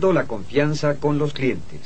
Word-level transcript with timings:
la 0.00 0.24
confianza 0.24 0.96
con 0.96 1.18
los 1.18 1.32
clientes. 1.32 1.80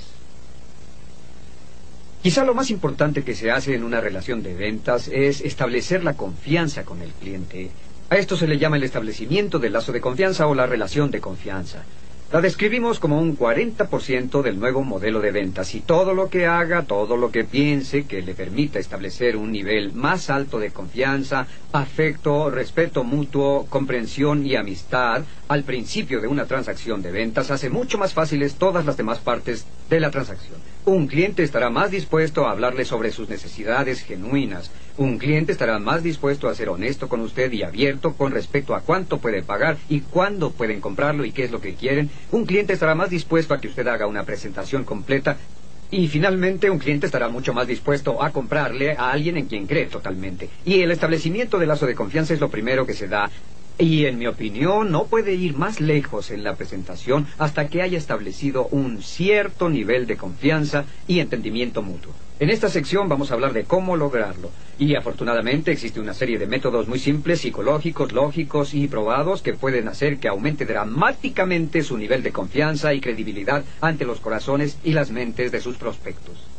Quizá 2.23 2.45
lo 2.45 2.55
más 2.55 2.71
importante 2.71 3.25
que 3.25 3.35
se 3.35 3.51
hace 3.51 3.75
en 3.75 3.83
una 3.83 4.01
relación 4.01 4.43
de 4.43 4.55
ventas 4.55 5.09
es 5.09 5.41
establecer 5.41 6.05
la 6.05 6.15
confianza 6.15 6.85
con 6.85 7.01
el 7.01 7.13
cliente. 7.13 7.71
A 8.11 8.17
esto 8.17 8.37
se 8.37 8.47
le 8.47 8.59
llama 8.59 8.77
el 8.77 8.85
establecimiento 8.85 9.59
del 9.59 9.73
lazo 9.73 9.93
de 9.93 10.01
confianza 10.01 10.47
o 10.47 10.55
la 10.55 10.67
relación 10.67 11.11
de 11.11 11.21
confianza. 11.21 11.85
La 12.33 12.41
describimos 12.41 13.01
como 13.01 13.19
un 13.19 13.37
40% 13.37 14.43
del 14.43 14.61
nuevo 14.61 14.85
modelo 14.85 15.21
de 15.21 15.33
ventas 15.33 15.75
y 15.75 15.81
todo 15.81 16.15
lo 16.15 16.31
que 16.31 16.47
haga, 16.47 16.83
todo 16.83 17.17
lo 17.17 17.33
que 17.33 17.43
piense 17.43 18.05
que 18.05 18.23
le 18.23 18.35
permita 18.35 18.79
establecer 18.79 19.37
un 19.37 19.51
nivel 19.51 19.93
más 19.95 20.31
alto 20.31 20.61
de 20.61 20.71
confianza, 20.71 21.49
afecto, 21.73 22.49
respeto 22.49 23.03
mutuo, 23.03 23.67
comprensión 23.69 24.47
y 24.47 24.55
amistad 24.55 25.25
al 25.49 25.65
principio 25.65 26.21
de 26.21 26.29
una 26.29 26.47
transacción 26.47 27.03
de 27.03 27.11
ventas 27.11 27.51
hace 27.51 27.69
mucho 27.69 27.99
más 27.99 28.15
fáciles 28.15 28.55
todas 28.55 28.87
las 28.87 28.97
demás 28.97 29.19
partes 29.19 29.67
de 29.89 29.99
la 29.99 30.13
transacción. 30.13 30.61
Un 30.87 31.09
cliente 31.09 31.43
estará 31.43 31.69
más 31.69 31.91
dispuesto 31.91 32.47
a 32.47 32.53
hablarle 32.53 32.87
sobre 32.87 33.13
sus 33.13 33.29
necesidades 33.29 34.01
genuinas. 34.01 34.71
Un 34.97 35.19
cliente 35.19 35.53
estará 35.53 35.79
más 35.79 36.03
dispuesto 36.03 36.49
a 36.49 36.55
ser 36.55 36.71
honesto 36.71 37.07
con 37.07 37.21
usted 37.21 37.53
y 37.53 37.63
abierto 37.63 38.15
con 38.15 38.33
respecto 38.33 38.75
a 38.75 38.81
cuánto 38.81 39.19
puede 39.19 39.43
pagar 39.43 39.77
y 39.91 40.01
cuándo 40.01 40.53
pueden 40.53 40.81
comprarlo 40.81 41.27
y 41.27 41.33
qué 41.33 41.45
es 41.45 41.51
lo 41.51 41.61
que 41.61 41.75
quieren. 41.75 42.09
Un 42.33 42.47
cliente 42.47 42.73
estará 42.73 42.95
más 42.95 43.11
dispuesto 43.11 43.53
a 43.53 43.61
que 43.61 43.69
usted 43.69 43.87
haga 43.89 44.07
una 44.07 44.25
presentación 44.25 44.85
completa. 44.85 45.37
Y 45.91 46.09
finalmente 46.09 46.71
un 46.71 46.79
cliente 46.79 47.07
estará 47.07 47.29
mucho 47.29 47.53
más 47.53 47.67
dispuesto 47.67 48.23
a 48.23 48.31
comprarle 48.31 48.93
a 48.93 49.11
alguien 49.11 49.37
en 49.37 49.47
quien 49.47 49.67
cree 49.67 49.87
totalmente. 49.87 50.49
Y 50.65 50.81
el 50.81 50.93
establecimiento 50.93 51.59
del 51.59 51.69
lazo 51.69 51.85
de 51.85 51.95
confianza 51.95 52.33
es 52.33 52.41
lo 52.41 52.49
primero 52.49 52.87
que 52.87 52.95
se 52.95 53.07
da 53.07 53.31
y 53.81 54.05
en 54.05 54.19
mi 54.19 54.27
opinión 54.27 54.93
no 54.93 55.07
puede 55.07 55.35
ir 55.35 55.57
más 55.57 55.81
lejos 55.81 56.31
en 56.31 56.45
la 56.45 56.55
presentación 56.55 57.27
hasta 57.39 57.69
que 57.69 57.81
haya 57.81 57.97
establecido 57.97 58.67
un 58.67 59.03
cierto 59.03 59.71
nivel 59.71 60.07
de 60.07 60.17
confianza 60.17 60.85
y 61.07 61.21
entendimiento 61.21 61.83
mutuo. 61.83 62.13
En 62.39 62.51
esta 62.51 62.69
sección 62.69 63.09
vamos 63.09 63.31
a 63.31 63.35
hablar 63.35 63.53
de 63.53 63.65
cómo 63.65 63.97
lograrlo. 63.97 64.51
Y 64.79 64.95
afortunadamente 64.95 65.73
existe 65.73 66.01
una 66.01 66.15
serie 66.15 66.39
de 66.39 66.47
métodos 66.47 66.89
muy 66.89 66.99
simples, 66.99 67.41
psicológicos, 67.41 68.13
lógicos 68.13 68.73
y 68.75 68.89
probados 68.89 69.43
que 69.43 69.53
pueden 69.53 69.89
hacer 69.89 70.19
que 70.19 70.29
aumente 70.29 70.65
dramáticamente 70.65 71.83
su 71.83 71.99
nivel 71.99 72.23
de 72.23 72.33
confianza 72.33 72.95
y 72.95 73.01
credibilidad 73.01 73.65
ante 73.81 74.07
los 74.07 74.21
corazones 74.21 74.79
y 74.85 74.93
las 74.93 75.11
mentes 75.11 75.53
de 75.53 75.61
sus 75.61 75.77
prospectos. 75.77 76.50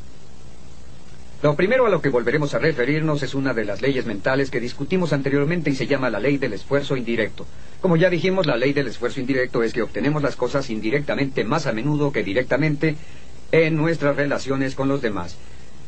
Lo 1.41 1.55
primero 1.55 1.87
a 1.87 1.89
lo 1.89 2.03
que 2.03 2.09
volveremos 2.09 2.53
a 2.53 2.59
referirnos 2.59 3.23
es 3.23 3.33
una 3.33 3.55
de 3.55 3.65
las 3.65 3.81
leyes 3.81 4.05
mentales 4.05 4.51
que 4.51 4.59
discutimos 4.59 5.11
anteriormente 5.11 5.71
y 5.71 5.75
se 5.75 5.87
llama 5.87 6.11
la 6.11 6.19
ley 6.19 6.37
del 6.37 6.53
esfuerzo 6.53 6.95
indirecto. 6.95 7.47
Como 7.81 7.97
ya 7.97 8.11
dijimos, 8.11 8.45
la 8.45 8.57
ley 8.57 8.73
del 8.73 8.85
esfuerzo 8.85 9.19
indirecto 9.19 9.63
es 9.63 9.73
que 9.73 9.81
obtenemos 9.81 10.21
las 10.21 10.35
cosas 10.35 10.69
indirectamente 10.69 11.43
más 11.43 11.65
a 11.65 11.73
menudo 11.73 12.11
que 12.11 12.21
directamente 12.21 12.95
en 13.51 13.75
nuestras 13.75 14.15
relaciones 14.15 14.75
con 14.75 14.87
los 14.87 15.01
demás. 15.01 15.35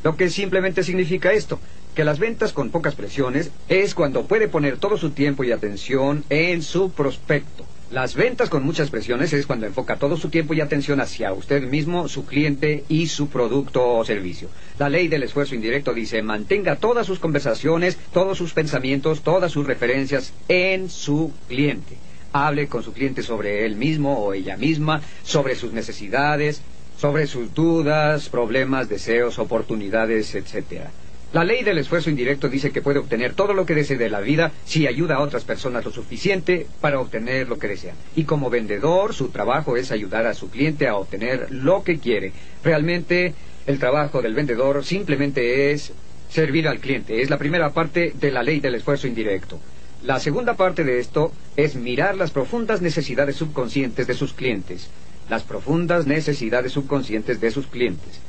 Lo 0.03 0.17
que 0.17 0.31
simplemente 0.31 0.83
significa 0.83 1.33
esto, 1.33 1.59
que 1.93 2.03
las 2.03 2.17
ventas 2.17 2.51
con 2.51 2.71
pocas 2.71 2.95
presiones 2.95 3.51
es 3.69 3.93
cuando 3.93 4.25
puede 4.25 4.47
poner 4.47 4.77
todo 4.77 4.97
su 4.97 5.11
tiempo 5.11 5.43
y 5.43 5.51
atención 5.51 6.23
en 6.31 6.63
su 6.63 6.89
prospecto. 6.91 7.63
Las 7.93 8.15
ventas 8.15 8.49
con 8.49 8.63
muchas 8.63 8.89
presiones 8.89 9.33
es 9.33 9.45
cuando 9.45 9.67
enfoca 9.67 9.97
todo 9.97 10.17
su 10.17 10.29
tiempo 10.29 10.55
y 10.55 10.61
atención 10.61 10.99
hacia 10.99 11.31
usted 11.31 11.61
mismo, 11.61 12.07
su 12.07 12.25
cliente 12.25 12.83
y 12.89 13.05
su 13.05 13.27
producto 13.27 13.87
o 13.87 14.03
servicio. 14.03 14.49
La 14.79 14.89
ley 14.89 15.07
del 15.07 15.21
esfuerzo 15.21 15.53
indirecto 15.53 15.93
dice 15.93 16.23
mantenga 16.23 16.77
todas 16.77 17.05
sus 17.05 17.19
conversaciones, 17.19 17.99
todos 18.11 18.35
sus 18.35 18.55
pensamientos, 18.55 19.21
todas 19.21 19.51
sus 19.51 19.67
referencias 19.67 20.33
en 20.47 20.89
su 20.89 21.33
cliente. 21.47 21.97
Hable 22.31 22.65
con 22.65 22.81
su 22.81 22.93
cliente 22.93 23.21
sobre 23.21 23.63
él 23.63 23.75
mismo 23.75 24.17
o 24.17 24.33
ella 24.33 24.57
misma, 24.57 24.99
sobre 25.21 25.53
sus 25.53 25.71
necesidades, 25.71 26.63
sobre 26.97 27.27
sus 27.27 27.53
dudas, 27.53 28.27
problemas, 28.27 28.89
deseos, 28.89 29.37
oportunidades, 29.37 30.33
etcétera. 30.33 30.89
La 31.33 31.43
ley 31.43 31.63
del 31.63 31.79
esfuerzo 31.79 32.11
indirecto 32.11 32.47
dice 32.47 32.69
que 32.69 32.83
puede 32.83 32.99
obtener 32.99 33.33
todo 33.33 33.55
lo 33.55 33.65
que 33.65 33.73
desee 33.73 33.97
de 33.97 34.07
la 34.07 34.19
vida 34.19 34.51
si 34.65 34.85
ayuda 34.85 35.15
a 35.15 35.21
otras 35.21 35.43
personas 35.43 35.83
lo 35.83 35.91
suficiente 35.91 36.67
para 36.79 36.99
obtener 36.99 37.49
lo 37.49 37.57
que 37.57 37.69
desea. 37.69 37.95
Y 38.15 38.25
como 38.25 38.51
vendedor, 38.51 39.15
su 39.15 39.29
trabajo 39.29 39.75
es 39.75 39.91
ayudar 39.91 40.27
a 40.27 40.35
su 40.35 40.51
cliente 40.51 40.87
a 40.87 40.95
obtener 40.95 41.47
lo 41.49 41.83
que 41.83 41.97
quiere. 41.97 42.33
Realmente, 42.63 43.33
el 43.65 43.79
trabajo 43.79 44.21
del 44.21 44.35
vendedor 44.35 44.85
simplemente 44.85 45.71
es 45.71 45.91
servir 46.29 46.67
al 46.67 46.79
cliente. 46.79 47.19
Es 47.23 47.31
la 47.31 47.39
primera 47.39 47.71
parte 47.71 48.13
de 48.13 48.29
la 48.29 48.43
ley 48.43 48.59
del 48.59 48.75
esfuerzo 48.75 49.07
indirecto. 49.07 49.59
La 50.03 50.19
segunda 50.19 50.53
parte 50.53 50.83
de 50.83 50.99
esto 50.99 51.31
es 51.57 51.73
mirar 51.75 52.15
las 52.15 52.29
profundas 52.29 52.83
necesidades 52.83 53.37
subconscientes 53.37 54.05
de 54.05 54.13
sus 54.13 54.33
clientes. 54.33 54.87
Las 55.31 55.41
profundas 55.41 56.05
necesidades 56.05 56.73
subconscientes 56.73 57.41
de 57.41 57.49
sus 57.49 57.65
clientes. 57.65 58.19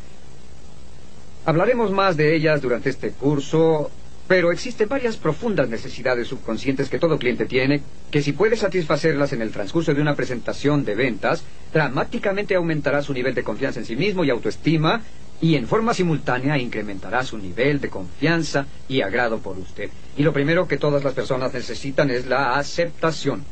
Hablaremos 1.47 1.91
más 1.91 2.16
de 2.16 2.34
ellas 2.34 2.62
durante 2.62 2.88
este 2.88 3.10
curso, 3.10 3.91
pero 4.27 4.50
existen 4.50 4.88
varias 4.88 5.19
profundas 5.19 5.69
necesidades 5.69 6.28
subconscientes 6.28 6.88
que 6.88 6.99
todo 6.99 7.19
cliente 7.19 7.44
tiene, 7.44 7.82
que 8.10 8.22
si 8.22 8.32
puede 8.32 8.56
satisfacerlas 8.56 9.34
en 9.34 9.43
el 9.43 9.50
transcurso 9.50 9.93
de 9.93 10.00
una 10.00 10.15
presentación 10.15 10.87
de 10.87 10.94
ventas, 10.94 11.44
dramáticamente 11.71 12.55
aumentará 12.55 13.03
su 13.03 13.12
nivel 13.12 13.34
de 13.34 13.43
confianza 13.43 13.81
en 13.81 13.84
sí 13.84 13.94
mismo 13.94 14.25
y 14.25 14.31
autoestima, 14.31 15.03
y 15.43 15.56
en 15.56 15.66
forma 15.66 15.93
simultánea 15.93 16.56
incrementará 16.56 17.22
su 17.25 17.37
nivel 17.37 17.78
de 17.78 17.91
confianza 17.91 18.65
y 18.88 19.03
agrado 19.03 19.41
por 19.41 19.59
usted. 19.59 19.91
Y 20.16 20.22
lo 20.22 20.32
primero 20.32 20.66
que 20.66 20.78
todas 20.78 21.05
las 21.05 21.12
personas 21.12 21.53
necesitan 21.53 22.11
es 22.11 22.25
la 22.25 22.56
aceptación. 22.56 23.44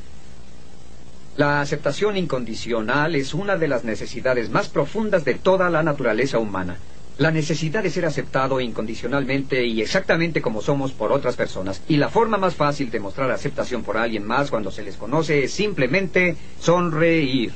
La 1.36 1.60
aceptación 1.60 2.16
incondicional 2.16 3.16
es 3.16 3.34
una 3.34 3.56
de 3.58 3.68
las 3.68 3.84
necesidades 3.84 4.48
más 4.48 4.68
profundas 4.68 5.26
de 5.26 5.34
toda 5.34 5.68
la 5.68 5.82
naturaleza 5.82 6.38
humana. 6.38 6.78
La 7.18 7.30
necesidad 7.30 7.82
de 7.82 7.90
ser 7.90 8.06
aceptado 8.06 8.58
incondicionalmente 8.60 9.66
y 9.66 9.82
exactamente 9.82 10.40
como 10.40 10.62
somos 10.62 10.92
por 10.92 11.12
otras 11.12 11.36
personas. 11.36 11.82
Y 11.86 11.96
la 11.96 12.08
forma 12.08 12.38
más 12.38 12.54
fácil 12.54 12.90
de 12.90 13.00
mostrar 13.00 13.30
aceptación 13.30 13.82
por 13.82 13.98
alguien 13.98 14.26
más 14.26 14.50
cuando 14.50 14.70
se 14.70 14.82
les 14.82 14.96
conoce 14.96 15.44
es 15.44 15.52
simplemente 15.52 16.36
sonreír. 16.58 17.52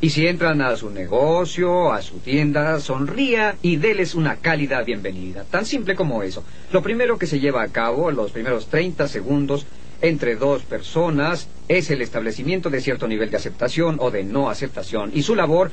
Y 0.00 0.10
si 0.10 0.28
entran 0.28 0.60
a 0.60 0.76
su 0.76 0.90
negocio, 0.90 1.92
a 1.92 2.00
su 2.02 2.18
tienda, 2.20 2.78
sonría 2.78 3.56
y 3.62 3.76
déles 3.76 4.14
una 4.14 4.36
cálida 4.36 4.80
bienvenida. 4.82 5.44
Tan 5.50 5.66
simple 5.66 5.96
como 5.96 6.22
eso. 6.22 6.44
Lo 6.70 6.82
primero 6.82 7.18
que 7.18 7.26
se 7.26 7.40
lleva 7.40 7.62
a 7.62 7.68
cabo 7.68 8.12
los 8.12 8.30
primeros 8.30 8.68
30 8.68 9.08
segundos 9.08 9.66
entre 10.00 10.36
dos 10.36 10.62
personas 10.62 11.48
es 11.66 11.90
el 11.90 12.00
establecimiento 12.00 12.70
de 12.70 12.80
cierto 12.80 13.08
nivel 13.08 13.30
de 13.30 13.38
aceptación 13.38 13.96
o 13.98 14.12
de 14.12 14.22
no 14.22 14.48
aceptación. 14.48 15.10
Y 15.12 15.22
su 15.22 15.34
labor 15.34 15.72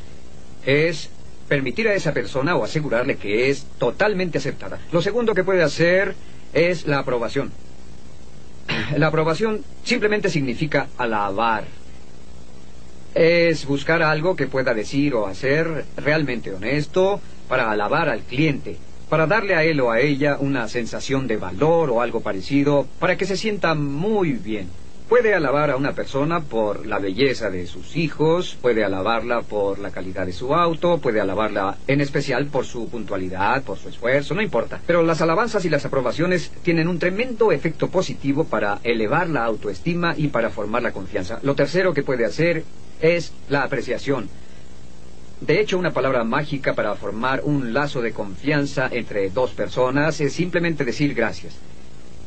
es 0.65 1.11
permitir 1.47 1.87
a 1.87 1.93
esa 1.93 2.13
persona 2.13 2.55
o 2.55 2.63
asegurarle 2.63 3.17
que 3.17 3.49
es 3.49 3.65
totalmente 3.77 4.37
aceptada. 4.37 4.79
Lo 4.91 5.01
segundo 5.01 5.33
que 5.33 5.43
puede 5.43 5.63
hacer 5.63 6.15
es 6.53 6.87
la 6.87 6.99
aprobación. 6.99 7.51
La 8.97 9.07
aprobación 9.07 9.63
simplemente 9.83 10.29
significa 10.29 10.87
alabar. 10.97 11.65
Es 13.13 13.65
buscar 13.65 14.01
algo 14.01 14.35
que 14.35 14.47
pueda 14.47 14.73
decir 14.73 15.13
o 15.13 15.27
hacer 15.27 15.85
realmente 15.95 16.51
honesto 16.51 17.21
para 17.47 17.71
alabar 17.71 18.09
al 18.09 18.21
cliente, 18.21 18.77
para 19.09 19.27
darle 19.27 19.55
a 19.55 19.63
él 19.63 19.79
o 19.79 19.91
a 19.91 19.99
ella 19.99 20.37
una 20.39 20.67
sensación 20.67 21.27
de 21.27 21.37
valor 21.37 21.89
o 21.91 22.01
algo 22.01 22.21
parecido, 22.21 22.87
para 22.99 23.15
que 23.15 23.25
se 23.25 23.37
sienta 23.37 23.73
muy 23.75 24.31
bien. 24.33 24.67
Puede 25.09 25.35
alabar 25.35 25.69
a 25.69 25.75
una 25.75 25.93
persona 25.93 26.39
por 26.39 26.87
la 26.87 26.97
belleza 26.97 27.51
de 27.51 27.67
sus 27.67 27.95
hijos, 27.95 28.57
puede 28.59 28.83
alabarla 28.83 29.43
por 29.43 29.77
la 29.77 29.91
calidad 29.91 30.25
de 30.25 30.33
su 30.33 30.55
auto, 30.55 30.97
puede 30.97 31.21
alabarla 31.21 31.77
en 31.87 32.01
especial 32.01 32.47
por 32.47 32.65
su 32.65 32.89
puntualidad, 32.89 33.61
por 33.61 33.77
su 33.77 33.89
esfuerzo, 33.89 34.33
no 34.33 34.41
importa. 34.41 34.81
Pero 34.87 35.03
las 35.03 35.21
alabanzas 35.21 35.63
y 35.63 35.69
las 35.69 35.85
aprobaciones 35.85 36.51
tienen 36.63 36.87
un 36.87 36.97
tremendo 36.97 37.51
efecto 37.51 37.89
positivo 37.89 38.45
para 38.45 38.79
elevar 38.83 39.29
la 39.29 39.45
autoestima 39.45 40.15
y 40.17 40.29
para 40.29 40.49
formar 40.49 40.81
la 40.81 40.91
confianza. 40.91 41.37
Lo 41.43 41.53
tercero 41.53 41.93
que 41.93 42.01
puede 42.01 42.25
hacer 42.25 42.63
es 42.99 43.31
la 43.47 43.61
apreciación. 43.61 44.27
De 45.39 45.59
hecho, 45.59 45.77
una 45.77 45.93
palabra 45.93 46.23
mágica 46.23 46.73
para 46.73 46.95
formar 46.95 47.41
un 47.43 47.73
lazo 47.73 48.01
de 48.01 48.11
confianza 48.11 48.89
entre 48.91 49.29
dos 49.29 49.51
personas 49.51 50.19
es 50.19 50.33
simplemente 50.33 50.83
decir 50.83 51.13
gracias. 51.13 51.59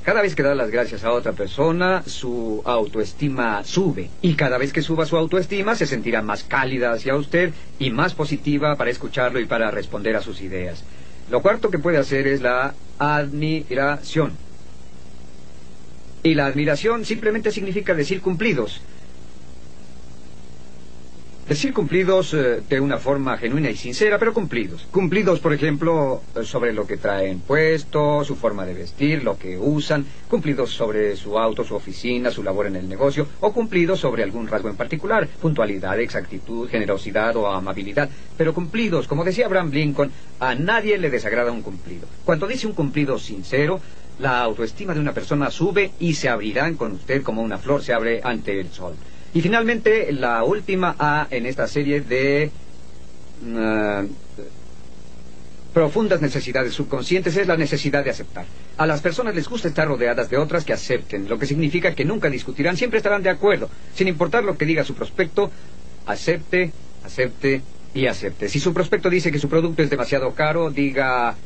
Cada 0.08 0.22
vez 0.22 0.34
que 0.34 0.42
da 0.42 0.54
las 0.54 0.70
gracias 0.70 1.04
a 1.04 1.12
otra 1.12 1.32
persona, 1.32 2.02
su 2.06 2.62
autoestima 2.64 3.62
sube. 3.62 4.08
Y 4.22 4.36
cada 4.36 4.56
vez 4.56 4.72
que 4.72 4.80
suba 4.80 5.04
su 5.04 5.18
autoestima, 5.18 5.76
se 5.76 5.84
sentirá 5.84 6.22
más 6.22 6.44
cálida 6.44 6.92
hacia 6.92 7.14
usted 7.14 7.52
y 7.78 7.90
más 7.90 8.14
positiva 8.14 8.74
para 8.76 8.88
escucharlo 8.88 9.38
y 9.38 9.44
para 9.44 9.70
responder 9.70 10.16
a 10.16 10.22
sus 10.22 10.40
ideas. 10.40 10.82
Lo 11.30 11.42
cuarto 11.42 11.70
que 11.70 11.78
puede 11.78 11.98
hacer 11.98 12.26
es 12.26 12.40
la 12.40 12.72
admiración. 12.98 14.32
Y 16.22 16.32
la 16.32 16.46
admiración 16.46 17.04
simplemente 17.04 17.52
significa 17.52 17.92
decir 17.92 18.22
cumplidos. 18.22 18.80
Decir 21.48 21.72
cumplidos 21.72 22.34
eh, 22.34 22.60
de 22.68 22.78
una 22.78 22.98
forma 22.98 23.38
genuina 23.38 23.70
y 23.70 23.76
sincera, 23.76 24.18
pero 24.18 24.34
cumplidos. 24.34 24.86
Cumplidos, 24.90 25.40
por 25.40 25.54
ejemplo, 25.54 26.20
eh, 26.36 26.44
sobre 26.44 26.74
lo 26.74 26.86
que 26.86 26.98
traen 26.98 27.40
puesto, 27.40 28.22
su 28.22 28.36
forma 28.36 28.66
de 28.66 28.74
vestir, 28.74 29.24
lo 29.24 29.38
que 29.38 29.56
usan, 29.56 30.04
cumplidos 30.28 30.68
sobre 30.68 31.16
su 31.16 31.38
auto, 31.38 31.64
su 31.64 31.74
oficina, 31.74 32.30
su 32.30 32.42
labor 32.42 32.66
en 32.66 32.76
el 32.76 32.86
negocio, 32.86 33.26
o 33.40 33.50
cumplidos 33.54 34.00
sobre 34.00 34.24
algún 34.24 34.46
rasgo 34.46 34.68
en 34.68 34.76
particular, 34.76 35.26
puntualidad, 35.26 35.98
exactitud, 35.98 36.68
generosidad 36.68 37.34
o 37.36 37.48
amabilidad. 37.48 38.10
Pero 38.36 38.52
cumplidos, 38.52 39.08
como 39.08 39.24
decía 39.24 39.46
Abraham 39.46 39.70
Lincoln, 39.70 40.12
a 40.40 40.54
nadie 40.54 40.98
le 40.98 41.08
desagrada 41.08 41.50
un 41.50 41.62
cumplido. 41.62 42.06
Cuando 42.26 42.46
dice 42.46 42.66
un 42.66 42.74
cumplido 42.74 43.18
sincero, 43.18 43.80
la 44.18 44.42
autoestima 44.42 44.92
de 44.92 45.00
una 45.00 45.14
persona 45.14 45.50
sube 45.50 45.92
y 45.98 46.12
se 46.12 46.28
abrirán 46.28 46.74
con 46.74 46.92
usted 46.92 47.22
como 47.22 47.40
una 47.40 47.56
flor 47.56 47.82
se 47.82 47.94
abre 47.94 48.20
ante 48.22 48.60
el 48.60 48.68
sol. 48.70 48.94
Y 49.34 49.40
finalmente, 49.42 50.12
la 50.12 50.42
última 50.42 50.96
A 50.98 51.26
en 51.30 51.46
esta 51.46 51.66
serie 51.66 52.00
de 52.00 52.50
uh, 53.42 54.06
profundas 55.74 56.22
necesidades 56.22 56.72
subconscientes 56.72 57.36
es 57.36 57.46
la 57.46 57.56
necesidad 57.56 58.02
de 58.02 58.10
aceptar. 58.10 58.46
A 58.78 58.86
las 58.86 59.00
personas 59.00 59.34
les 59.34 59.48
gusta 59.48 59.68
estar 59.68 59.86
rodeadas 59.86 60.30
de 60.30 60.38
otras 60.38 60.64
que 60.64 60.72
acepten, 60.72 61.28
lo 61.28 61.38
que 61.38 61.46
significa 61.46 61.94
que 61.94 62.04
nunca 62.04 62.30
discutirán, 62.30 62.76
siempre 62.76 62.98
estarán 62.98 63.22
de 63.22 63.30
acuerdo, 63.30 63.68
sin 63.94 64.08
importar 64.08 64.44
lo 64.44 64.56
que 64.56 64.64
diga 64.64 64.84
su 64.84 64.94
prospecto, 64.94 65.50
acepte, 66.06 66.72
acepte 67.04 67.62
y 67.92 68.06
acepte. 68.06 68.48
Si 68.48 68.60
su 68.60 68.72
prospecto 68.72 69.10
dice 69.10 69.30
que 69.30 69.38
su 69.38 69.48
producto 69.48 69.82
es 69.82 69.90
demasiado 69.90 70.32
caro, 70.32 70.70
diga, 70.70 71.36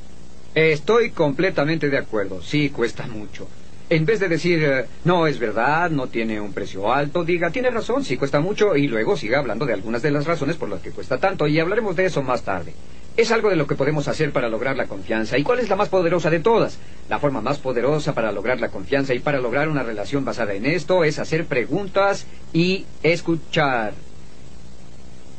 estoy 0.55 1.11
completamente 1.11 1.91
de 1.91 1.99
acuerdo, 1.99 2.43
sí, 2.43 2.71
cuesta 2.71 3.07
mucho 3.09 3.49
en 3.93 4.07
vez 4.07 4.21
de 4.21 4.29
decir, 4.29 4.65
eh, 4.65 4.87
no 5.05 5.27
es 5.27 5.39
verdad, 5.39 5.91
no 5.91 6.07
tiene 6.07 6.41
un 6.41 6.55
precio 6.55 6.91
alto, 6.91 7.25
diga, 7.25 7.51
tiene 7.51 7.69
razón, 7.71 8.03
sí 8.05 8.17
cuesta 8.17 8.41
mucho, 8.41 8.75
y 8.75 8.89
luego 8.89 9.19
siga 9.19 9.39
hablando 9.39 9.67
de 9.67 9.75
algunas 9.75 10.01
de 10.01 10.11
las 10.11 10.25
razones 10.25 10.57
por 10.57 10.71
las 10.71 10.81
que 10.81 10.93
cuesta 10.93 11.19
tanto, 11.19 11.47
y 11.47 11.61
hablaremos 11.61 11.95
de 11.95 12.07
eso 12.07 12.23
más 12.23 12.43
tarde. 12.43 12.73
Es 13.19 13.31
algo 13.31 13.51
de 13.51 13.57
lo 13.57 13.67
que 13.67 13.75
podemos 13.75 14.09
hacer 14.09 14.33
para 14.33 14.49
lograr 14.49 14.79
la 14.79 14.87
confianza. 14.87 15.37
¿Y 15.37 15.43
cuál 15.43 15.59
es 15.59 15.69
la 15.69 15.77
más 15.77 15.91
poderosa 15.91 16.31
de 16.31 16.41
todas? 16.41 16.79
La 17.11 17.19
forma 17.19 17.43
más 17.43 17.59
poderosa 17.59 18.15
para 18.15 18.33
lograr 18.33 18.59
la 18.59 18.71
confianza 18.71 19.13
y 19.13 19.19
para 19.19 19.39
lograr 19.39 19.69
una 19.69 19.83
relación 19.83 20.25
basada 20.25 20.55
en 20.55 20.65
esto 20.65 21.05
es 21.05 21.19
hacer 21.19 21.45
preguntas 21.45 22.27
y 22.55 22.87
escuchar. 23.03 23.93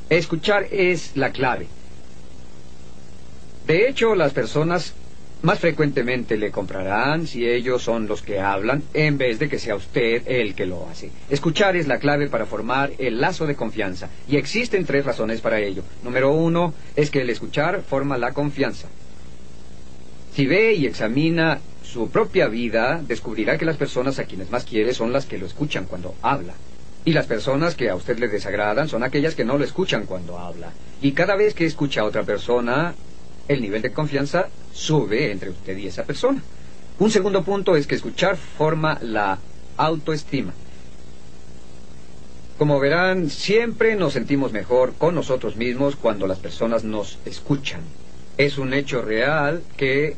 Escuchar 0.10 0.68
es 0.70 1.18
la 1.18 1.32
clave. 1.32 1.68
De 3.66 3.90
hecho, 3.90 4.14
las 4.14 4.34
personas 4.34 4.94
más 5.44 5.60
frecuentemente 5.60 6.38
le 6.38 6.52
comprarán 6.52 7.28
si 7.28 7.46
ellos 7.46 7.84
son 7.84 8.08
los 8.08 8.22
que 8.22 8.40
hablan 8.40 8.82
en 8.94 9.18
vez 9.18 9.40
de 9.40 9.50
que 9.50 9.60
sea 9.60 9.76
usted 9.76 10.24
el 10.26 10.56
que 10.56 10.66
lo 10.66 10.88
hace. 10.90 11.12
Escuchar 11.30 11.76
es 11.76 11.86
la 11.86 12.00
clave 12.00 12.30
para 12.30 12.46
formar 12.46 12.94
el 12.98 13.20
lazo 13.20 13.46
de 13.46 13.56
confianza 13.56 14.08
y 14.30 14.38
existen 14.38 14.86
tres 14.86 15.06
razones 15.06 15.42
para 15.42 15.60
ello. 15.60 15.84
Número 16.02 16.32
uno 16.32 16.74
es 16.96 17.12
que 17.12 17.22
el 17.22 17.30
escuchar 17.30 17.82
forma 17.82 18.18
la 18.18 18.32
confianza. 18.32 18.88
Si 20.34 20.46
ve 20.46 20.76
y 20.76 20.86
examina 20.86 21.60
su 21.84 22.10
propia 22.10 22.48
vida, 22.48 23.04
descubrirá 23.06 23.58
que 23.58 23.66
las 23.66 23.76
personas 23.76 24.20
a 24.20 24.24
quienes 24.24 24.50
más 24.50 24.64
quiere 24.64 24.94
son 24.94 25.12
las 25.12 25.26
que 25.26 25.38
lo 25.38 25.46
escuchan 25.46 25.86
cuando 25.86 26.16
habla. 26.22 26.54
Y 27.04 27.12
las 27.12 27.26
personas 27.26 27.76
que 27.76 27.90
a 27.90 27.96
usted 27.96 28.18
le 28.18 28.30
desagradan 28.30 28.88
son 28.88 29.04
aquellas 29.04 29.36
que 29.36 29.44
no 29.44 29.58
lo 29.58 29.66
escuchan 29.66 30.06
cuando 30.06 30.40
habla. 30.40 30.72
Y 31.02 31.12
cada 31.12 31.36
vez 31.36 31.54
que 31.54 31.66
escucha 31.66 32.00
a 32.00 32.06
otra 32.06 32.24
persona, 32.24 32.96
el 33.50 33.62
nivel 33.62 33.82
de 33.82 33.92
confianza 33.92 34.48
sube 34.74 35.32
entre 35.32 35.52
usted 35.52 35.78
y 35.78 35.88
esa 35.88 36.04
persona. 36.04 36.42
Un 37.00 37.12
segundo 37.12 37.44
punto 37.44 37.76
es 37.76 37.88
que 37.88 37.96
escuchar 37.96 38.38
forma 38.38 39.00
la 39.02 39.40
autoestima. 39.78 40.54
Como 42.58 42.80
verán, 42.80 43.30
siempre 43.30 43.96
nos 43.96 44.14
sentimos 44.14 44.52
mejor 44.52 44.94
con 44.94 45.16
nosotros 45.16 45.56
mismos 45.56 45.96
cuando 45.96 46.28
las 46.28 46.40
personas 46.40 46.84
nos 46.84 47.20
escuchan. 47.26 47.82
Es 48.38 48.58
un 48.58 48.74
hecho 48.74 49.02
real 49.02 49.64
que 49.78 50.16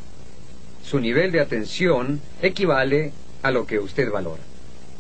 su 0.84 1.00
nivel 1.00 1.32
de 1.32 1.42
atención 1.42 2.22
equivale 2.42 3.14
a 3.42 3.52
lo 3.52 3.66
que 3.66 3.80
usted 3.80 4.12
valora 4.12 4.44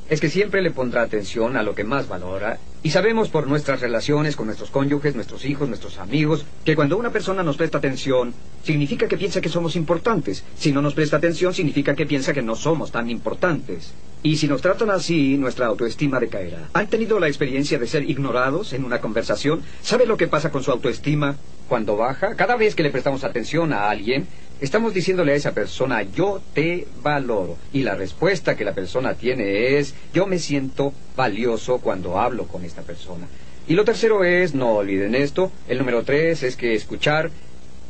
es 0.10 0.22
que 0.22 0.30
siempre 0.30 0.62
le 0.62 0.72
pondrá 0.72 1.02
atención 1.02 1.58
a 1.58 1.64
lo 1.64 1.74
que 1.74 1.84
más 1.84 2.08
valora 2.08 2.60
y 2.86 2.92
sabemos 2.92 3.30
por 3.30 3.48
nuestras 3.48 3.82
relaciones 3.82 4.36
con 4.36 4.46
nuestros 4.46 4.70
cónyuges, 4.70 5.16
nuestros 5.16 5.44
hijos, 5.46 5.68
nuestros 5.68 5.98
amigos, 5.98 6.46
que 6.64 6.76
cuando 6.76 6.98
una 6.98 7.10
persona 7.10 7.42
nos 7.42 7.58
presta 7.58 7.80
atención, 7.80 8.32
significa 8.64 9.08
que 9.08 9.18
piensa 9.18 9.42
que 9.42 9.50
somos 9.50 9.76
importantes. 9.76 10.44
Si 10.56 10.72
no 10.72 10.84
nos 10.84 10.94
presta 10.94 11.18
atención, 11.18 11.52
significa 11.52 11.96
que 11.96 12.06
piensa 12.06 12.32
que 12.32 12.44
no 12.44 12.56
somos 12.56 12.92
tan 12.92 13.10
importantes. 13.10 13.92
Y 14.22 14.38
si 14.38 14.48
nos 14.48 14.62
tratan 14.62 14.92
así, 14.92 15.36
nuestra 15.36 15.66
autoestima 15.66 16.20
decaerá. 16.20 16.70
¿Han 16.74 16.86
tenido 16.86 17.20
la 17.20 17.28
experiencia 17.28 17.80
de 17.80 17.88
ser 17.88 18.08
ignorados 18.08 18.72
en 18.74 18.86
una 18.86 19.02
conversación? 19.02 19.64
¿Sabe 19.82 20.06
lo 20.06 20.16
que 20.16 20.28
pasa 20.28 20.52
con 20.52 20.62
su 20.62 20.70
autoestima 20.70 21.38
cuando 21.68 21.98
baja? 21.98 22.36
Cada 22.36 22.56
vez 22.56 22.76
que 22.76 22.84
le 22.84 22.92
prestamos 22.92 23.24
atención 23.24 23.74
a 23.74 23.90
alguien, 23.90 24.28
Estamos 24.62 24.94
diciéndole 24.94 25.34
a 25.34 25.36
esa 25.36 25.52
persona, 25.52 26.04
yo 26.04 26.42
te 26.54 26.88
valoro. 27.04 27.58
Y 27.74 27.84
la 27.84 27.96
respuesta 27.96 28.56
que 28.56 28.64
la 28.64 28.74
persona 28.74 29.14
tiene 29.14 29.78
es, 29.78 29.94
yo 30.14 30.28
me 30.28 30.40
siento 30.40 30.94
valioso 31.18 31.80
cuando 31.80 32.20
hablo 32.20 32.48
con 32.48 32.64
esta 32.64 32.82
persona. 32.82 33.28
Y 33.68 33.74
lo 33.74 33.84
tercero 33.84 34.24
es, 34.24 34.56
no 34.56 34.76
olviden 34.76 35.14
esto, 35.14 35.52
el 35.68 35.80
número 35.80 36.04
tres 36.04 36.42
es 36.44 36.56
que 36.56 36.74
escuchar 36.74 37.32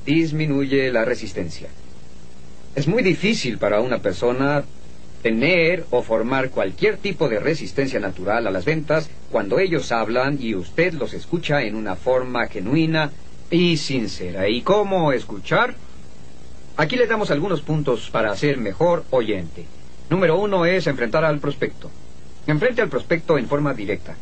disminuye 0.08 0.92
la 0.92 1.06
resistencia. 1.06 1.70
Es 2.74 2.88
muy 2.88 3.04
difícil 3.04 3.60
para 3.60 3.80
una 3.82 4.00
persona 4.00 4.64
tener 5.22 5.86
o 5.92 6.02
formar 6.02 6.50
cualquier 6.50 6.98
tipo 6.98 7.30
de 7.30 7.40
resistencia 7.40 8.00
natural 8.00 8.48
a 8.48 8.52
las 8.52 8.66
ventas 8.66 9.10
cuando 9.32 9.60
ellos 9.60 9.92
hablan 9.92 10.38
y 10.40 10.56
usted 10.56 10.94
los 10.94 11.14
escucha 11.14 11.62
en 11.62 11.76
una 11.76 11.96
forma 11.96 12.48
genuina 12.48 13.12
y 13.50 13.78
sincera. 13.78 14.50
¿Y 14.50 14.62
cómo 14.62 15.12
escuchar? 15.12 15.76
Aquí 16.78 16.96
le 16.96 17.08
damos 17.08 17.32
algunos 17.32 17.62
puntos 17.62 18.10
para 18.10 18.36
ser 18.36 18.58
mejor 18.58 19.06
oyente. 19.12 19.66
Número 20.10 20.38
uno 20.38 20.66
es 20.66 20.88
enfrentar 20.88 21.24
al 21.24 21.40
prospecto. 21.40 21.90
Enfrente 22.48 22.82
al 22.82 22.90
prospecto 22.90 23.38
en 23.38 23.48
forma 23.48 23.74
directa. 23.74 24.16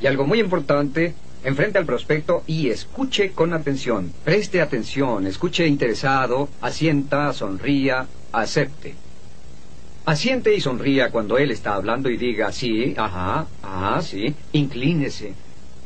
Y 0.00 0.06
algo 0.06 0.26
muy 0.26 0.40
importante, 0.40 1.14
enfrente 1.44 1.78
al 1.78 1.86
prospecto 1.86 2.42
y 2.46 2.70
escuche 2.70 3.32
con 3.32 3.52
atención. 3.52 4.12
Preste 4.24 4.60
atención, 4.60 5.26
escuche 5.26 5.66
interesado, 5.66 6.48
asienta, 6.60 7.32
sonría, 7.32 8.06
acepte. 8.32 8.94
Asiente 10.06 10.54
y 10.54 10.60
sonría 10.60 11.10
cuando 11.10 11.38
él 11.38 11.50
está 11.50 11.74
hablando 11.74 12.08
y 12.08 12.16
diga 12.16 12.50
sí, 12.52 12.94
ajá, 12.96 13.46
ajá, 13.62 14.02
sí. 14.02 14.34
Inclínese, 14.52 15.34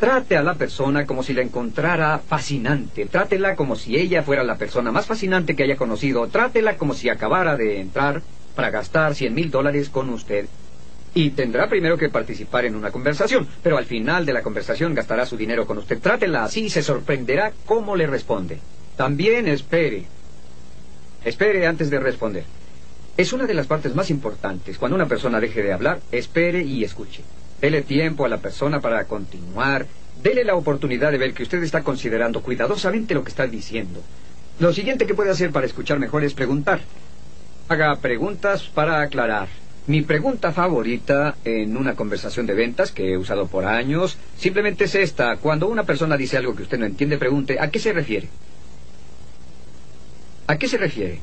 Trate 0.05 0.37
a 0.37 0.43
la 0.43 0.53
persona 0.53 1.07
como 1.07 1.23
si 1.23 1.33
la 1.33 1.41
encontrara 1.41 2.19
fascinante. 2.19 3.07
Trátela 3.07 3.57
como 3.57 3.75
si 3.75 3.97
ella 3.97 4.23
fuera 4.23 4.45
la 4.45 4.59
persona 4.59 4.93
más 4.93 5.07
fascinante 5.07 5.57
que 5.57 5.63
haya 5.63 5.77
conocido. 5.77 6.27
Trátela 6.27 6.77
como 6.77 6.93
si 6.93 7.09
acabara 7.09 7.57
de 7.57 7.81
entrar 7.81 8.21
para 8.55 8.69
gastar 8.69 9.15
cien 9.15 9.33
mil 9.33 9.51
dólares 9.51 9.89
con 9.89 10.11
usted. 10.11 10.47
Y 11.15 11.31
tendrá 11.31 11.71
primero 11.71 11.97
que 11.97 12.11
participar 12.11 12.67
en 12.67 12.75
una 12.75 12.91
conversación, 12.91 13.49
pero 13.63 13.79
al 13.79 13.87
final 13.87 14.27
de 14.27 14.35
la 14.35 14.43
conversación 14.43 14.95
gastará 14.95 15.25
su 15.25 15.39
dinero 15.39 15.67
con 15.67 15.79
usted. 15.79 15.99
Trátela 15.99 16.45
así 16.45 16.65
y 16.65 16.69
se 16.69 16.83
sorprenderá 16.83 17.55
cómo 17.65 17.97
le 17.97 18.07
responde. 18.07 18.59
También 18.99 19.49
espere. 19.49 20.05
Espere 21.25 21.67
antes 21.67 21.89
de 21.89 21.99
responder. 21.99 22.45
Es 23.17 23.33
una 23.33 23.47
de 23.47 23.55
las 23.55 23.67
partes 23.67 23.95
más 23.95 24.11
importantes. 24.11 24.77
Cuando 24.77 24.97
una 24.97 25.09
persona 25.09 25.41
deje 25.41 25.63
de 25.63 25.73
hablar, 25.73 26.01
espere 26.13 26.63
y 26.63 26.85
escuche. 26.85 27.23
Dele 27.59 27.81
tiempo 27.81 28.27
a 28.27 28.29
la 28.29 28.37
persona 28.37 28.81
para 28.81 29.07
continuar. 29.07 29.87
Dele 30.23 30.45
la 30.45 30.55
oportunidad 30.55 31.13
de 31.13 31.19
ver 31.19 31.35
que 31.35 31.43
usted 31.43 31.63
está 31.63 31.83
considerando 31.83 32.43
cuidadosamente 32.43 33.15
lo 33.15 33.25
que 33.25 33.31
está 33.31 33.47
diciendo. 33.47 34.03
Lo 34.59 34.73
siguiente 34.73 35.07
que 35.07 35.15
puede 35.15 35.31
hacer 35.31 35.51
para 35.51 35.67
escuchar 35.67 35.99
mejor 35.99 36.25
es 36.25 36.35
preguntar. 36.35 36.81
Haga 37.69 37.97
preguntas 37.97 38.69
para 38.69 39.01
aclarar. 39.01 39.49
Mi 39.87 40.01
pregunta 40.01 40.53
favorita 40.53 41.37
en 41.45 41.77
una 41.77 41.95
conversación 41.95 42.47
de 42.47 42.55
ventas 42.55 42.91
que 42.91 43.13
he 43.13 43.19
usado 43.19 43.49
por 43.49 43.67
años 43.67 44.17
simplemente 44.39 44.85
es 44.85 44.95
esta. 44.95 45.37
Cuando 45.37 45.69
una 45.69 45.85
persona 45.85 46.17
dice 46.17 46.39
algo 46.39 46.57
que 46.57 46.63
usted 46.63 46.79
no 46.79 46.87
entiende, 46.87 47.19
pregunte, 47.19 47.59
¿a 47.61 47.71
qué 47.71 47.79
se 47.79 47.93
refiere? 47.93 48.29
¿A 50.47 50.57
qué 50.57 50.69
se 50.69 50.79
refiere? 50.79 51.21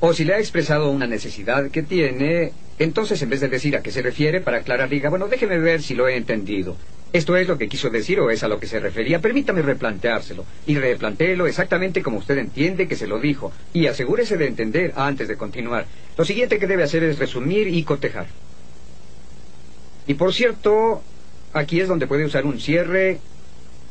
O 0.00 0.12
si 0.12 0.24
le 0.24 0.34
ha 0.34 0.38
expresado 0.38 0.90
una 0.90 1.06
necesidad 1.06 1.70
que 1.70 1.82
tiene, 1.82 2.52
entonces 2.78 3.22
en 3.22 3.30
vez 3.30 3.40
de 3.40 3.48
decir 3.48 3.76
a 3.76 3.82
qué 3.82 3.90
se 3.90 4.02
refiere, 4.02 4.40
para 4.40 4.58
aclarar 4.58 4.88
diga, 4.88 5.08
bueno, 5.08 5.28
déjeme 5.28 5.58
ver 5.58 5.80
si 5.80 5.94
lo 5.94 6.08
he 6.08 6.16
entendido. 6.16 6.76
¿Esto 7.12 7.36
es 7.36 7.46
lo 7.46 7.58
que 7.58 7.68
quiso 7.68 7.90
decir 7.90 8.20
o 8.20 8.30
es 8.30 8.42
a 8.42 8.48
lo 8.48 8.58
que 8.58 8.66
se 8.66 8.80
refería? 8.80 9.20
Permítame 9.20 9.60
replanteárselo. 9.60 10.46
Y 10.66 10.76
replantéelo 10.76 11.46
exactamente 11.46 12.02
como 12.02 12.18
usted 12.18 12.38
entiende 12.38 12.88
que 12.88 12.96
se 12.96 13.06
lo 13.06 13.20
dijo. 13.20 13.52
Y 13.74 13.86
asegúrese 13.86 14.38
de 14.38 14.46
entender 14.46 14.92
antes 14.96 15.28
de 15.28 15.36
continuar. 15.36 15.84
Lo 16.16 16.24
siguiente 16.24 16.58
que 16.58 16.66
debe 16.66 16.84
hacer 16.84 17.04
es 17.04 17.18
resumir 17.18 17.68
y 17.68 17.82
cotejar. 17.84 18.26
Y 20.06 20.14
por 20.14 20.32
cierto, 20.32 21.02
aquí 21.52 21.80
es 21.80 21.88
donde 21.88 22.06
puede 22.06 22.24
usar 22.24 22.46
un 22.46 22.58
cierre 22.58 23.18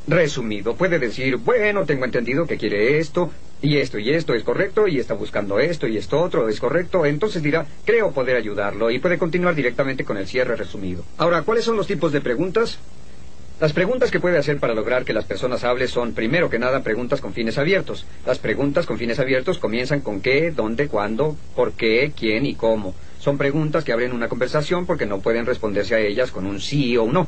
resumido. 0.08 0.75
Puede 0.75 0.98
decir, 0.98 1.38
bueno, 1.38 1.86
tengo 1.86 2.06
entendido 2.06 2.48
que 2.48 2.58
quiere 2.58 2.98
esto, 2.98 3.32
y 3.62 3.78
esto 3.78 4.00
y 4.00 4.10
esto 4.10 4.34
es 4.34 4.44
correcto, 4.44 4.88
y 4.88 5.00
está 5.00 5.13
buscando 5.13 5.60
esto 5.60 5.88
y 5.88 5.98
esto 5.98 6.20
otro 6.20 6.50
es 6.50 6.60
correcto, 6.60 7.06
entonces 7.06 7.44
dirá, 7.44 7.68
creo 7.86 8.12
poder 8.12 8.36
ayudarlo, 8.36 8.90
y 8.90 8.98
puede 8.98 9.20
continuar 9.20 9.54
directamente 9.54 10.04
con 10.04 10.18
el 10.18 10.28
cierre 10.28 10.56
resumido. 10.56 11.06
Ahora, 11.18 11.44
¿cuáles 11.44 11.63
son 11.63 11.78
los 11.78 11.86
tipos 11.86 12.12
de 12.12 12.22
preguntas? 12.22 12.80
Las 13.62 13.74
preguntas 13.74 14.10
que 14.10 14.20
puede 14.20 14.39
hacer 14.39 14.58
para 14.58 14.74
lograr 14.74 15.06
que 15.06 15.13
las 15.13 15.25
personas 15.25 15.63
hablen 15.63 15.88
son, 15.88 16.13
primero 16.13 16.50
que 16.50 16.58
nada, 16.58 16.82
preguntas 16.82 17.22
con 17.22 17.32
fines 17.32 17.60
abiertos. 17.60 18.08
Las 18.25 18.39
preguntas 18.39 18.88
con 18.88 18.98
fines 18.98 19.20
abiertos 19.20 19.60
comienzan 19.60 20.01
con 20.01 20.20
qué, 20.20 20.50
dónde, 20.50 20.88
cuándo, 20.88 21.38
por 21.56 21.74
qué, 21.74 22.12
quién 22.18 22.48
y 22.48 22.56
cómo. 22.56 22.96
Son 23.20 23.38
preguntas 23.38 23.84
que 23.84 23.91
abren 23.91 24.13
una 24.13 24.30
conversación 24.30 24.88
porque 24.88 25.06
no 25.06 25.20
pueden 25.20 25.46
responderse 25.46 25.94
a 25.94 26.00
ellas 26.00 26.32
con 26.32 26.48
un 26.48 26.60
sí 26.60 26.98
o 26.98 27.03
un 27.03 27.13
no. 27.13 27.27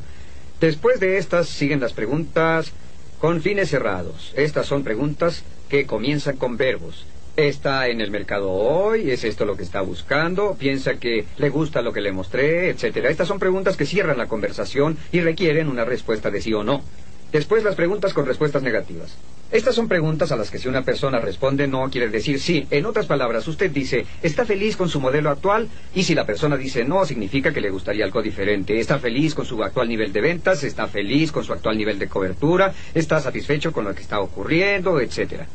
Después 0.59 0.99
de 0.99 1.19
estas 1.19 1.47
siguen 1.47 1.79
las 1.79 1.93
preguntas 1.93 2.71
con 3.19 3.39
fines 3.39 3.69
cerrados. 3.69 4.33
Estas 4.35 4.65
son 4.65 4.83
preguntas 4.83 5.43
que 5.69 5.85
comienzan 5.85 6.37
con 6.37 6.57
verbos. 6.57 7.05
¿Está 7.35 7.87
en 7.87 7.99
el 7.99 8.11
mercado 8.11 8.51
hoy? 8.51 9.09
¿Es 9.09 9.23
esto 9.23 9.43
lo 9.43 9.57
que 9.57 9.63
está 9.63 9.81
buscando? 9.81 10.53
¿Piensa 10.53 10.99
que 10.99 11.25
le 11.37 11.49
gusta 11.49 11.81
lo 11.81 11.91
que 11.91 11.99
le 11.99 12.11
mostré? 12.11 12.69
Etcétera. 12.69 13.09
Estas 13.09 13.27
son 13.27 13.39
preguntas 13.39 13.75
que 13.75 13.87
cierran 13.87 14.19
la 14.19 14.27
conversación 14.27 14.99
y 15.11 15.19
requieren 15.19 15.67
una 15.67 15.83
respuesta 15.83 16.29
de 16.29 16.41
sí 16.41 16.53
o 16.53 16.63
no. 16.63 16.83
Después 17.31 17.63
las 17.63 17.73
preguntas 17.73 18.13
con 18.13 18.27
respuestas 18.27 18.61
negativas. 18.61 19.17
Estas 19.51 19.73
son 19.73 19.87
preguntas 19.87 20.31
a 20.31 20.35
las 20.35 20.51
que 20.51 20.59
si 20.59 20.67
una 20.67 20.83
persona 20.83 21.19
responde 21.19 21.67
no 21.67 21.89
quiere 21.89 22.09
decir 22.09 22.39
sí. 22.39 22.67
En 22.69 22.85
otras 22.85 23.07
palabras, 23.07 23.47
usted 23.47 23.71
dice, 23.71 24.05
¿está 24.21 24.45
feliz 24.45 24.77
con 24.77 24.87
su 24.87 24.99
modelo 24.99 25.31
actual? 25.31 25.67
Y 25.95 26.03
si 26.03 26.13
la 26.13 26.27
persona 26.27 26.55
dice 26.55 26.85
no, 26.85 27.03
significa 27.03 27.51
que 27.51 27.61
le 27.61 27.71
gustaría 27.71 28.05
algo 28.05 28.21
diferente. 28.21 28.79
¿Está 28.79 28.99
feliz 28.99 29.33
con 29.33 29.45
su 29.45 29.63
actual 29.63 29.89
nivel 29.89 30.13
de 30.13 30.21
ventas? 30.21 30.63
¿Está 30.63 30.85
feliz 30.87 31.31
con 31.31 31.43
su 31.43 31.51
actual 31.51 31.79
nivel 31.79 31.97
de 31.97 32.07
cobertura? 32.07 32.71
¿Está 32.93 33.19
satisfecho 33.19 33.73
con 33.73 33.85
lo 33.85 33.95
que 33.95 34.03
está 34.03 34.19
ocurriendo? 34.19 34.99
Etcétera. 35.01 35.47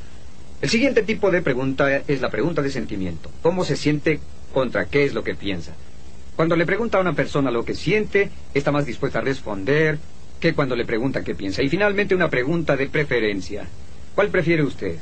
El 0.61 0.69
siguiente 0.69 1.03
tipo 1.03 1.31
de 1.31 1.41
pregunta 1.41 2.03
es 2.09 2.21
la 2.21 2.31
pregunta 2.31 2.62
de 2.62 2.71
sentimiento. 2.71 3.31
¿Cómo 3.43 3.65
se 3.65 3.77
siente 3.77 4.19
contra 4.53 4.87
qué 4.87 5.05
es 5.05 5.15
lo 5.15 5.23
que 5.23 5.35
piensa? 5.35 5.73
Cuando 6.35 6.57
le 6.57 6.67
pregunta 6.67 6.99
a 6.99 7.00
una 7.00 7.15
persona 7.15 7.50
lo 7.50 7.65
que 7.65 7.75
siente, 7.75 8.31
está 8.55 8.73
más 8.73 8.87
dispuesta 8.87 9.21
a 9.21 9.23
responder 9.23 9.99
que 10.41 10.55
cuando 10.55 10.75
le 10.77 10.85
pregunta 10.85 11.23
qué 11.23 11.35
piensa. 11.35 11.62
Y 11.62 11.69
finalmente 11.69 12.15
una 12.15 12.29
pregunta 12.29 12.77
de 12.77 12.88
preferencia. 12.88 13.67
¿Cuál 14.15 14.29
prefiere 14.31 14.62
usted? 14.62 14.97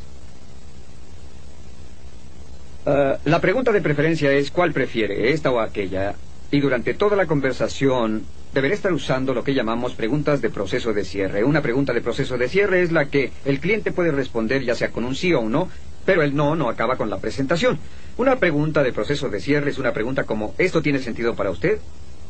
Ah, 2.84 3.18
la 3.24 3.40
pregunta 3.40 3.72
de 3.72 3.80
preferencia 3.80 4.30
es 4.32 4.50
¿cuál 4.50 4.72
prefiere, 4.72 5.32
esta 5.32 5.50
o 5.50 5.60
aquella? 5.60 6.14
Y 6.50 6.60
durante 6.60 6.94
toda 6.94 7.16
la 7.16 7.26
conversación 7.26 8.24
deberé 8.56 8.74
estar 8.74 8.90
usando 8.90 9.34
lo 9.34 9.44
que 9.44 9.52
llamamos 9.52 9.92
preguntas 9.92 10.40
de 10.40 10.48
proceso 10.48 10.94
de 10.94 11.04
cierre. 11.04 11.44
Una 11.44 11.60
pregunta 11.60 11.92
de 11.92 12.00
proceso 12.00 12.38
de 12.38 12.48
cierre 12.48 12.80
es 12.80 12.90
la 12.90 13.10
que 13.10 13.30
el 13.44 13.60
cliente 13.60 13.92
puede 13.92 14.12
responder 14.12 14.64
ya 14.64 14.74
sea 14.74 14.92
con 14.92 15.04
un 15.04 15.14
sí 15.14 15.34
o 15.34 15.40
un 15.40 15.52
no, 15.52 15.68
pero 16.06 16.22
el 16.22 16.34
no 16.34 16.56
no 16.56 16.70
acaba 16.70 16.96
con 16.96 17.10
la 17.10 17.18
presentación. 17.18 17.78
Una 18.16 18.36
pregunta 18.36 18.82
de 18.82 18.94
proceso 18.94 19.28
de 19.28 19.40
cierre 19.40 19.68
es 19.68 19.76
una 19.76 19.92
pregunta 19.92 20.24
como 20.24 20.54
¿esto 20.56 20.80
tiene 20.80 21.00
sentido 21.00 21.36
para 21.36 21.50
usted? 21.50 21.80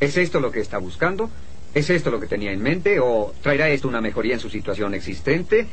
¿Es 0.01 0.17
esto 0.17 0.41
lo 0.41 0.51
que 0.51 0.59
está 0.59 0.79
buscando? 0.79 1.31
¿Es 1.75 1.91
esto 1.91 2.11
lo 2.11 2.19
que 2.19 2.27
tenía 2.27 2.51
en 2.51 2.61
mente? 2.61 2.99
¿O 2.99 3.33
traerá 3.41 3.69
esto 3.69 3.87
una 3.87 4.01
mejoría 4.01 4.35
en 4.35 4.41
su 4.41 4.51
situación 4.51 4.95
existente? 4.95 5.69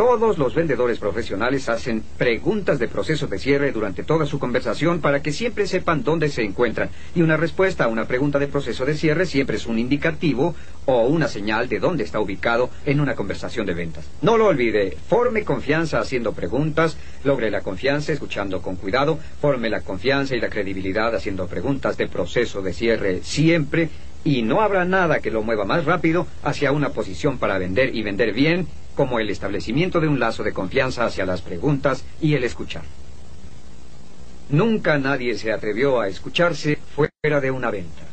Todos 0.00 0.38
los 0.38 0.54
vendedores 0.54 0.98
profesionales 0.98 1.68
hacen 1.68 2.02
preguntas 2.16 2.78
de 2.78 2.88
proceso 2.88 3.26
de 3.26 3.38
cierre 3.38 3.70
durante 3.70 4.02
toda 4.02 4.24
su 4.24 4.38
conversación 4.38 5.02
para 5.02 5.20
que 5.20 5.30
siempre 5.30 5.66
sepan 5.66 6.02
dónde 6.02 6.30
se 6.30 6.42
encuentran. 6.42 6.88
Y 7.14 7.20
una 7.20 7.36
respuesta 7.36 7.84
a 7.84 7.88
una 7.88 8.06
pregunta 8.06 8.38
de 8.38 8.46
proceso 8.46 8.86
de 8.86 8.94
cierre 8.94 9.26
siempre 9.26 9.58
es 9.58 9.66
un 9.66 9.78
indicativo 9.78 10.54
o 10.86 11.02
una 11.02 11.28
señal 11.28 11.68
de 11.68 11.80
dónde 11.80 12.04
está 12.04 12.18
ubicado 12.18 12.70
en 12.86 12.98
una 12.98 13.14
conversación 13.14 13.66
de 13.66 13.74
ventas. 13.74 14.08
No 14.22 14.38
lo 14.38 14.46
olvide, 14.46 14.96
forme 15.06 15.44
confianza 15.44 15.98
haciendo 15.98 16.32
preguntas, 16.32 16.96
logre 17.22 17.50
la 17.50 17.60
confianza 17.60 18.14
escuchando 18.14 18.62
con 18.62 18.76
cuidado, 18.76 19.18
forme 19.42 19.68
la 19.68 19.82
confianza 19.82 20.34
y 20.34 20.40
la 20.40 20.48
credibilidad 20.48 21.14
haciendo 21.14 21.46
preguntas 21.46 21.98
de 21.98 22.08
proceso 22.08 22.62
de 22.62 22.72
cierre 22.72 23.20
siempre 23.22 23.90
y 24.24 24.40
no 24.40 24.62
habrá 24.62 24.86
nada 24.86 25.20
que 25.20 25.30
lo 25.30 25.42
mueva 25.42 25.66
más 25.66 25.84
rápido 25.84 26.26
hacia 26.42 26.72
una 26.72 26.88
posición 26.90 27.36
para 27.36 27.58
vender 27.58 27.94
y 27.94 28.02
vender 28.02 28.32
bien 28.32 28.66
como 29.00 29.18
el 29.18 29.30
establecimiento 29.30 29.98
de 29.98 30.08
un 30.08 30.20
lazo 30.20 30.42
de 30.44 30.52
confianza 30.52 31.06
hacia 31.06 31.24
las 31.24 31.40
preguntas 31.40 32.04
y 32.20 32.34
el 32.34 32.44
escuchar. 32.44 32.82
Nunca 34.50 34.98
nadie 34.98 35.38
se 35.38 35.52
atrevió 35.52 36.02
a 36.02 36.08
escucharse 36.08 36.78
fuera 36.94 37.40
de 37.40 37.50
una 37.50 37.70
venta. 37.70 38.09